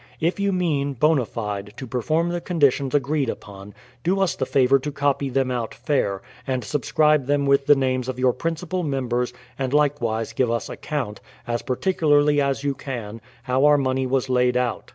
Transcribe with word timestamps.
If 0.29 0.39
you 0.39 0.51
mean, 0.51 0.93
bona 0.93 1.25
fide, 1.25 1.75
to 1.77 1.85
perform 1.85 2.29
the 2.29 2.41
conditions 2.41 2.95
agreed 2.95 3.29
Upon, 3.29 3.75
do 4.03 4.19
us 4.19 4.35
the 4.35 4.47
favour 4.47 4.79
to 4.79 4.91
copy 4.91 5.29
them 5.29 5.49
put 5.49 5.75
fair, 5.75 6.23
and 6.47 6.63
subscribe 6.63 7.25
thera 7.27 7.27
THE 7.27 7.33
PLYIVIOUTH 7.33 7.37
SETTLEMENT 7.37 7.49
91 7.49 7.49
with 7.49 7.65
the 7.67 7.75
names 7.75 8.09
of 8.09 8.17
your 8.19 8.33
principal 8.33 8.81
members 8.81 9.33
and 9.59 9.73
likewise 9.75 10.33
give 10.33 10.49
us 10.49 10.69
account, 10.69 11.21
as 11.45 11.61
particularly 11.61 12.41
as 12.41 12.63
you 12.63 12.73
can, 12.73 13.21
how 13.43 13.63
our 13.65 13.77
money 13.77 14.07
was 14.07 14.27
laid 14.27 14.57
out. 14.57 14.89